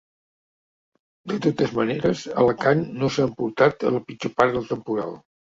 [1.31, 5.17] De totes maneres, Alacant no s’ha emportat la pitjor part del temporal.